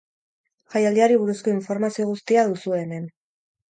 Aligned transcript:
Jaialdiari 0.75 1.21
buruzko 1.25 1.55
informazio 1.59 2.11
guztia 2.11 2.51
duzue 2.53 2.85
hemen. 2.85 3.11